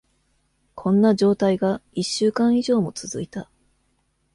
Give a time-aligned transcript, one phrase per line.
[0.73, 3.51] こんな状態が一週間以上も続いた。